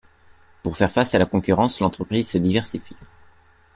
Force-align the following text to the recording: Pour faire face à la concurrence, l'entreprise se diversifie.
Pour 0.63 0.77
faire 0.77 0.91
face 0.91 1.13
à 1.13 1.19
la 1.19 1.27
concurrence, 1.27 1.79
l'entreprise 1.79 2.27
se 2.27 2.39
diversifie. 2.39 2.97